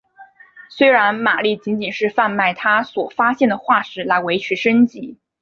[0.71, 5.19] 虽然玛丽仅仅是贩卖她所发现的化石来维持家计。